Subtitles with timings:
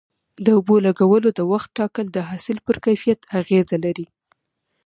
[0.45, 4.07] د اوبو لګولو د وخت ټاکل د حاصل پر کیفیت اغیزه لري.